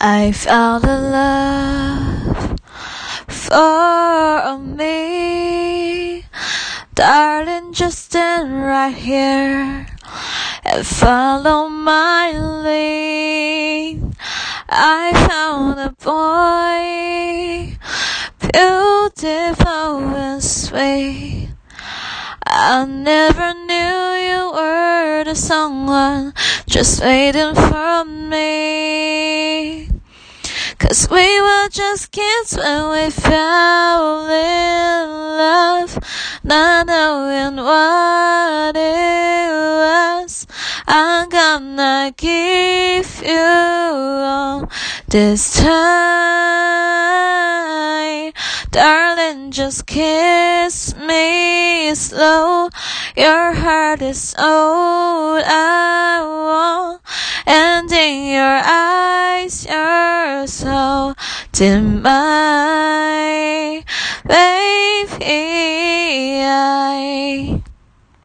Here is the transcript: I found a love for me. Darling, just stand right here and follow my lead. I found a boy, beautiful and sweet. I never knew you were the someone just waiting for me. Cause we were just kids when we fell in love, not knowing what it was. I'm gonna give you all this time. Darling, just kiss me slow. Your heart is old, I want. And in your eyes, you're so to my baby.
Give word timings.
I 0.00 0.30
found 0.30 0.84
a 0.84 0.96
love 0.96 2.60
for 3.26 4.56
me. 4.56 6.24
Darling, 6.94 7.72
just 7.72 8.04
stand 8.04 8.64
right 8.64 8.94
here 8.94 9.88
and 10.64 10.86
follow 10.86 11.68
my 11.68 12.30
lead. 12.30 14.14
I 14.68 15.26
found 15.26 15.80
a 15.80 15.90
boy, 15.90 17.76
beautiful 18.38 20.14
and 20.14 20.44
sweet. 20.44 21.48
I 22.46 22.84
never 22.84 23.52
knew 23.52 23.98
you 24.30 24.52
were 24.52 25.24
the 25.24 25.34
someone 25.34 26.34
just 26.68 27.02
waiting 27.02 27.56
for 27.56 28.04
me. 28.04 29.37
Cause 30.78 31.08
we 31.10 31.40
were 31.40 31.68
just 31.70 32.12
kids 32.12 32.56
when 32.56 32.90
we 32.90 33.10
fell 33.10 34.26
in 34.28 35.10
love, 35.36 35.98
not 36.44 36.86
knowing 36.86 37.56
what 37.56 38.76
it 38.76 39.50
was. 39.50 40.46
I'm 40.86 41.28
gonna 41.28 42.14
give 42.16 43.22
you 43.26 43.40
all 43.40 44.70
this 45.08 45.60
time. 45.60 45.88
Darling, 48.70 49.50
just 49.50 49.84
kiss 49.84 50.94
me 50.94 51.92
slow. 51.96 52.70
Your 53.16 53.52
heart 53.52 54.00
is 54.00 54.32
old, 54.38 55.42
I 55.44 56.22
want. 56.22 57.02
And 57.46 57.90
in 57.90 58.32
your 58.32 58.60
eyes, 58.64 59.66
you're 59.66 60.07
so 60.46 61.14
to 61.52 61.80
my 61.80 63.82
baby. 64.26 65.67